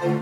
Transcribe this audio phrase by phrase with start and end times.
[0.00, 0.16] Hola,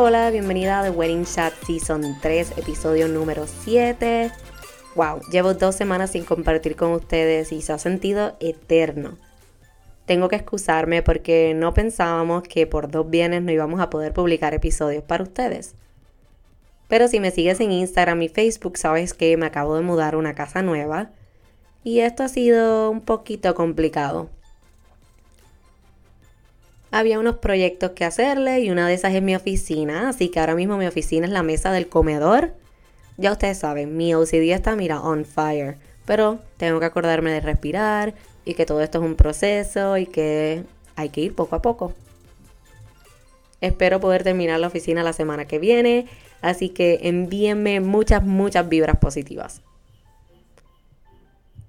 [0.00, 4.32] hola, bienvenida a The Wedding Chat Season 3, episodio número 7.
[4.94, 9.18] Wow, llevo dos semanas sin compartir con ustedes y se ha sentido eterno.
[10.06, 14.54] Tengo que excusarme porque no pensábamos que por dos bienes no íbamos a poder publicar
[14.54, 15.74] episodios para ustedes.
[16.94, 20.16] Pero si me sigues en Instagram y Facebook, sabes que me acabo de mudar a
[20.16, 21.10] una casa nueva.
[21.82, 24.30] Y esto ha sido un poquito complicado.
[26.92, 30.54] Había unos proyectos que hacerle y una de esas es mi oficina, así que ahora
[30.54, 32.54] mismo mi oficina es la mesa del comedor.
[33.16, 38.14] Ya ustedes saben, mi OCD está, mira, on fire, pero tengo que acordarme de respirar
[38.44, 40.62] y que todo esto es un proceso y que
[40.94, 41.92] hay que ir poco a poco.
[43.60, 46.06] Espero poder terminar la oficina la semana que viene,
[46.44, 49.62] así que envíenme muchas, muchas vibras positivas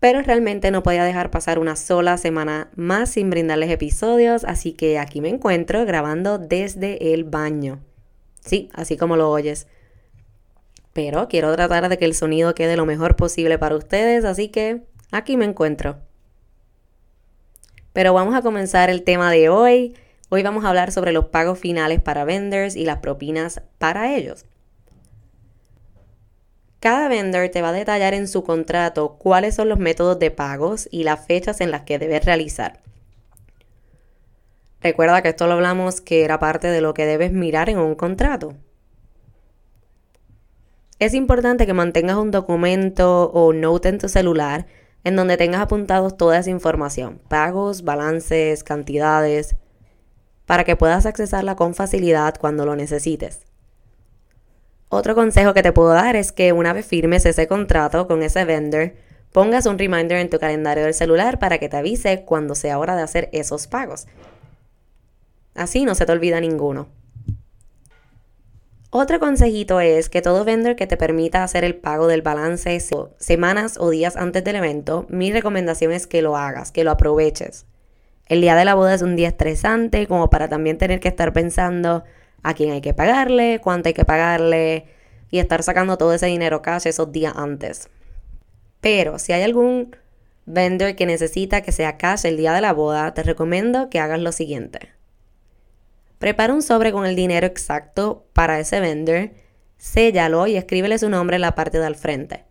[0.00, 4.98] pero realmente no podía dejar pasar una sola semana más sin brindarles episodios, así que
[4.98, 7.80] aquí me encuentro grabando desde el baño.
[8.40, 9.66] Sí, así como lo oyes.
[10.92, 14.82] Pero quiero tratar de que el sonido quede lo mejor posible para ustedes, así que
[15.10, 15.98] aquí me encuentro.
[17.92, 19.96] Pero vamos a comenzar el tema de hoy.
[20.28, 24.44] Hoy vamos a hablar sobre los pagos finales para vendors y las propinas para ellos.
[26.80, 30.88] Cada vendor te va a detallar en su contrato cuáles son los métodos de pagos
[30.92, 32.80] y las fechas en las que debes realizar.
[34.80, 37.96] Recuerda que esto lo hablamos que era parte de lo que debes mirar en un
[37.96, 38.54] contrato.
[41.00, 44.66] Es importante que mantengas un documento o note en tu celular
[45.02, 49.56] en donde tengas apuntados toda esa información, pagos, balances, cantidades,
[50.46, 53.47] para que puedas accesarla con facilidad cuando lo necesites.
[54.90, 58.44] Otro consejo que te puedo dar es que una vez firmes ese contrato con ese
[58.44, 58.92] vendor,
[59.32, 62.96] pongas un reminder en tu calendario del celular para que te avise cuando sea hora
[62.96, 64.06] de hacer esos pagos.
[65.54, 66.88] Así no se te olvida ninguno.
[68.90, 72.80] Otro consejito es que todo vendor que te permita hacer el pago del balance
[73.18, 77.66] semanas o días antes del evento, mi recomendación es que lo hagas, que lo aproveches.
[78.28, 81.34] El día de la boda es un día estresante como para también tener que estar
[81.34, 82.04] pensando,
[82.42, 84.86] a quién hay que pagarle, cuánto hay que pagarle
[85.30, 87.88] y estar sacando todo ese dinero cash esos días antes.
[88.80, 89.96] Pero si hay algún
[90.46, 94.20] vendor que necesita que sea cash el día de la boda, te recomiendo que hagas
[94.20, 94.90] lo siguiente.
[96.18, 99.30] Prepara un sobre con el dinero exacto para ese vendor,
[99.76, 102.44] séllalo y escríbele su nombre en la parte del frente.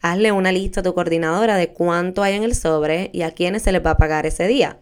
[0.00, 3.62] Hazle una lista a tu coordinadora de cuánto hay en el sobre y a quiénes
[3.62, 4.78] se les va a pagar ese día.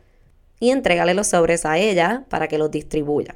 [0.61, 3.35] Y entrégale los sobres a ella para que los distribuya.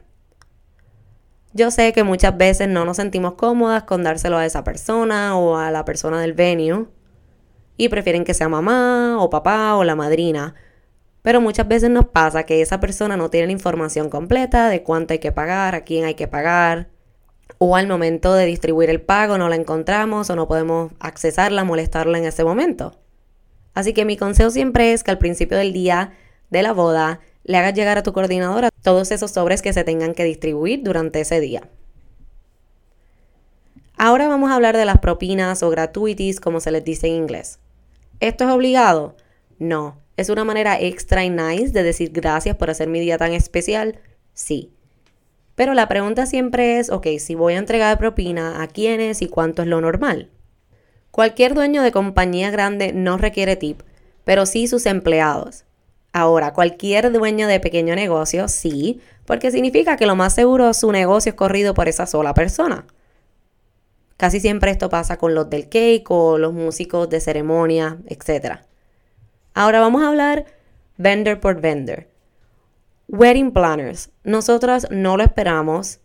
[1.54, 5.56] Yo sé que muchas veces no nos sentimos cómodas con dárselo a esa persona o
[5.56, 6.86] a la persona del venue
[7.76, 10.54] y prefieren que sea mamá o papá o la madrina.
[11.20, 15.12] Pero muchas veces nos pasa que esa persona no tiene la información completa de cuánto
[15.12, 16.88] hay que pagar, a quién hay que pagar,
[17.58, 22.18] o al momento de distribuir el pago no la encontramos o no podemos accesarla, molestarla
[22.18, 22.98] en ese momento.
[23.74, 26.12] Así que mi consejo siempre es que al principio del día
[26.50, 30.14] de la boda le hagas llegar a tu coordinadora todos esos sobres que se tengan
[30.14, 31.68] que distribuir durante ese día.
[33.96, 37.58] Ahora vamos a hablar de las propinas o gratuities, como se les dice en inglés.
[38.20, 39.16] ¿Esto es obligado?
[39.58, 39.98] No.
[40.16, 44.00] ¿Es una manera extra y nice de decir gracias por hacer mi día tan especial?
[44.34, 44.72] Sí.
[45.54, 49.62] Pero la pregunta siempre es, ok, si voy a entregar propina, ¿a quiénes y cuánto
[49.62, 50.30] es lo normal?
[51.10, 53.82] Cualquier dueño de compañía grande no requiere tip,
[54.24, 55.64] pero sí sus empleados.
[56.12, 61.30] Ahora, cualquier dueño de pequeño negocio, sí, porque significa que lo más seguro su negocio
[61.30, 62.84] es corrido por esa sola persona.
[64.18, 68.60] Casi siempre esto pasa con los del cake o los músicos de ceremonia, etc.
[69.54, 70.46] Ahora vamos a hablar
[70.96, 72.06] vendor por vendor.
[73.08, 74.10] Wedding planners.
[74.22, 76.00] Nosotros no lo esperamos,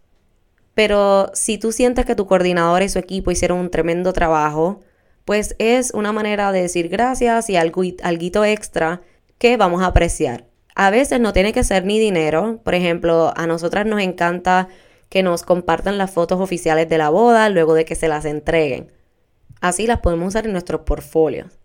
[0.73, 4.79] pero si tú sientes que tu coordinador y su equipo hicieron un tremendo trabajo,
[5.25, 9.01] pues es una manera de decir gracias y algo, algo extra
[9.37, 10.45] que vamos a apreciar.
[10.75, 12.59] A veces no tiene que ser ni dinero.
[12.63, 14.67] Por ejemplo, a nosotras nos encanta
[15.09, 18.91] que nos compartan las fotos oficiales de la boda luego de que se las entreguen.
[19.61, 21.59] Así las podemos usar en nuestros portfolios.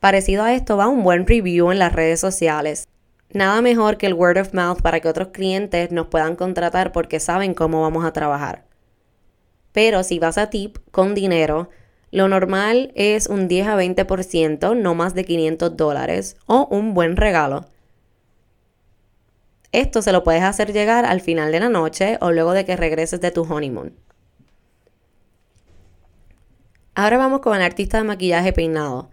[0.00, 2.86] Parecido a esto va un buen review en las redes sociales.
[3.32, 7.18] Nada mejor que el word of mouth para que otros clientes nos puedan contratar porque
[7.18, 8.64] saben cómo vamos a trabajar.
[9.72, 11.68] Pero si vas a tip con dinero,
[12.16, 17.14] lo normal es un 10 a 20%, no más de 500 dólares, o un buen
[17.14, 17.66] regalo.
[19.70, 22.74] Esto se lo puedes hacer llegar al final de la noche o luego de que
[22.74, 23.92] regreses de tu honeymoon.
[26.94, 29.10] Ahora vamos con el artista de maquillaje peinado.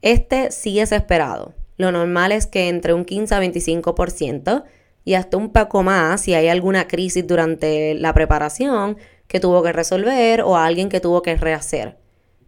[0.00, 1.52] Este sí es esperado.
[1.78, 4.62] Lo normal es que entre un 15 a 25%
[5.04, 9.72] y hasta un poco más si hay alguna crisis durante la preparación que tuvo que
[9.72, 12.05] resolver o alguien que tuvo que rehacer.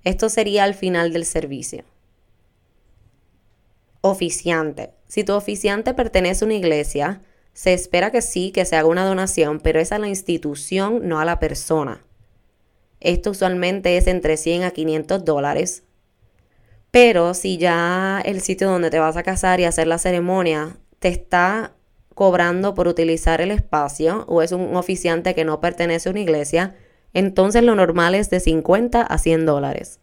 [0.09, 1.85] Esto sería al final del servicio.
[4.01, 4.95] Oficiante.
[5.07, 7.21] Si tu oficiante pertenece a una iglesia,
[7.53, 11.21] se espera que sí, que se haga una donación, pero es a la institución, no
[11.21, 12.07] a la persona.
[13.01, 15.83] Esto usualmente es entre 100 a 500 dólares.
[16.91, 21.09] Pero si ya el sitio donde te vas a casar y hacer la ceremonia te
[21.09, 21.75] está
[22.15, 26.77] cobrando por utilizar el espacio o es un oficiante que no pertenece a una iglesia,
[27.15, 30.01] entonces lo normal es de 50 a 100 dólares.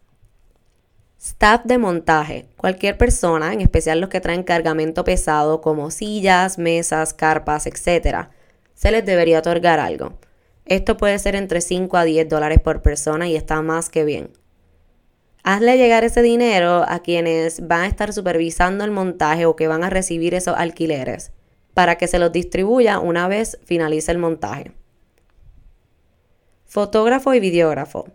[1.18, 2.46] Staff de montaje.
[2.56, 8.28] Cualquier persona, en especial los que traen cargamento pesado como sillas, mesas, carpas, etc.,
[8.74, 10.18] se les debería otorgar algo.
[10.66, 14.30] Esto puede ser entre 5 a 10 dólares por persona y está más que bien.
[15.42, 19.84] Hazle llegar ese dinero a quienes van a estar supervisando el montaje o que van
[19.84, 21.32] a recibir esos alquileres
[21.72, 24.72] para que se los distribuya una vez finalice el montaje.
[26.76, 28.08] Fotógrafo y videógrafo.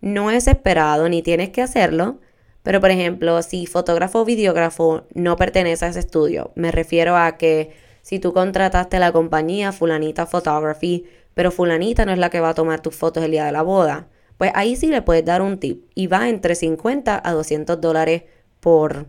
[0.00, 2.18] No es esperado ni tienes que hacerlo,
[2.64, 7.36] pero por ejemplo, si fotógrafo o videógrafo no pertenece a ese estudio, me refiero a
[7.36, 7.70] que
[8.02, 12.54] si tú contrataste la compañía Fulanita Photography, pero Fulanita no es la que va a
[12.54, 14.08] tomar tus fotos el día de la boda,
[14.38, 18.24] pues ahí sí le puedes dar un tip y va entre 50 a 200 dólares
[18.58, 19.06] por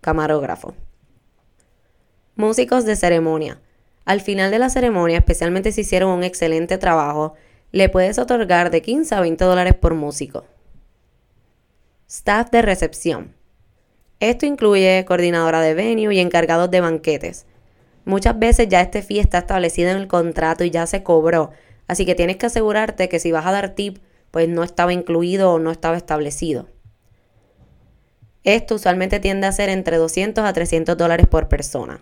[0.00, 0.74] camarógrafo.
[2.34, 3.60] Músicos de ceremonia.
[4.06, 7.34] Al final de la ceremonia, especialmente si hicieron un excelente trabajo,
[7.72, 10.44] le puedes otorgar de 15 a 20 dólares por músico.
[12.08, 13.34] Staff de recepción.
[14.20, 17.46] Esto incluye coordinadora de venue y encargados de banquetes.
[18.04, 21.50] Muchas veces ya este fee está establecido en el contrato y ya se cobró,
[21.86, 23.98] así que tienes que asegurarte que si vas a dar tip,
[24.30, 26.68] pues no estaba incluido o no estaba establecido.
[28.44, 32.00] Esto usualmente tiende a ser entre 200 a 300 dólares por persona.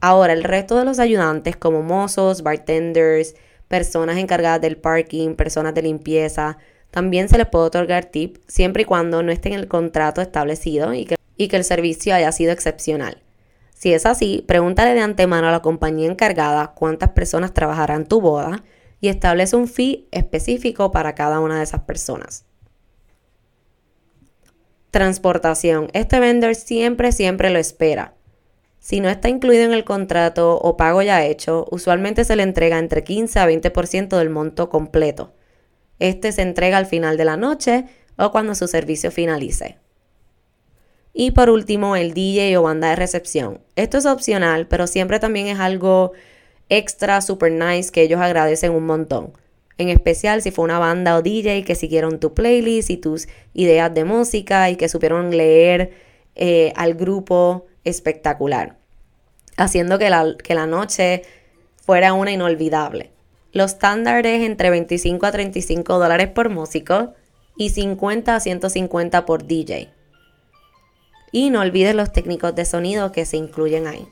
[0.00, 3.36] Ahora, el resto de los ayudantes, como mozos, bartenders,
[3.70, 6.58] personas encargadas del parking, personas de limpieza,
[6.90, 10.92] también se les puede otorgar tip siempre y cuando no esté en el contrato establecido
[10.92, 13.22] y que, y que el servicio haya sido excepcional.
[13.72, 18.64] Si es así, pregúntale de antemano a la compañía encargada cuántas personas trabajarán tu boda
[19.00, 22.44] y establece un fee específico para cada una de esas personas.
[24.90, 25.90] Transportación.
[25.92, 28.14] Este vendor siempre, siempre lo espera.
[28.80, 32.78] Si no está incluido en el contrato o pago ya hecho, usualmente se le entrega
[32.78, 35.34] entre 15 a 20% del monto completo.
[35.98, 37.84] Este se entrega al final de la noche
[38.16, 39.76] o cuando su servicio finalice.
[41.12, 43.60] Y por último, el DJ o banda de recepción.
[43.76, 46.12] Esto es opcional, pero siempre también es algo
[46.70, 49.32] extra, super nice que ellos agradecen un montón.
[49.76, 53.92] En especial si fue una banda o DJ que siguieron tu playlist y tus ideas
[53.92, 55.92] de música y que supieron leer
[56.34, 58.76] eh, al grupo espectacular,
[59.56, 61.22] haciendo que la, que la noche
[61.84, 63.10] fuera una inolvidable.
[63.52, 67.14] Los estándares entre 25 a 35 dólares por músico
[67.56, 69.90] y 50 a 150 por DJ.
[71.32, 74.06] Y no olvides los técnicos de sonido que se incluyen ahí.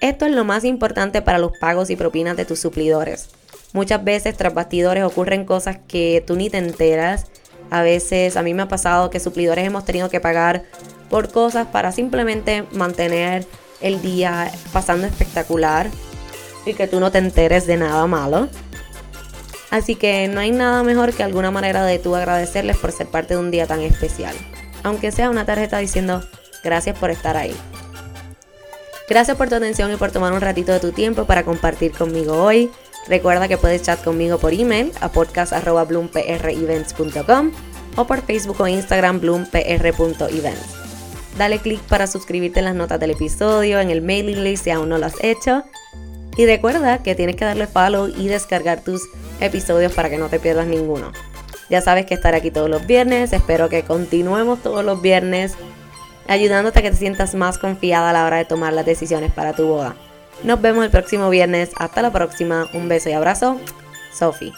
[0.00, 3.28] Esto es lo más importante para los pagos y propinas de tus suplidores.
[3.72, 7.26] Muchas veces tras bastidores ocurren cosas que tú ni te enteras.
[7.70, 10.64] A veces a mí me ha pasado que suplidores hemos tenido que pagar
[11.10, 13.46] por cosas para simplemente mantener
[13.82, 15.90] el día pasando espectacular
[16.64, 18.48] y que tú no te enteres de nada malo.
[19.70, 23.34] Así que no hay nada mejor que alguna manera de tú agradecerles por ser parte
[23.34, 24.34] de un día tan especial.
[24.82, 26.24] Aunque sea una tarjeta diciendo
[26.64, 27.54] gracias por estar ahí.
[29.08, 32.42] Gracias por tu atención y por tomar un ratito de tu tiempo para compartir conmigo
[32.42, 32.70] hoy.
[33.08, 37.50] Recuerda que puedes chat conmigo por email a podcast.bloomprevents.com
[37.96, 40.79] o por Facebook o Instagram bloompr.events.
[41.38, 44.88] Dale click para suscribirte en las notas del episodio, en el mailing list si aún
[44.88, 45.64] no lo has hecho.
[46.36, 49.02] Y recuerda que tienes que darle follow y descargar tus
[49.40, 51.12] episodios para que no te pierdas ninguno.
[51.68, 55.54] Ya sabes que estaré aquí todos los viernes, espero que continuemos todos los viernes
[56.30, 59.52] ayudándote a que te sientas más confiada a la hora de tomar las decisiones para
[59.52, 59.96] tu boda.
[60.44, 63.60] Nos vemos el próximo viernes, hasta la próxima, un beso y abrazo,
[64.12, 64.52] Sophie.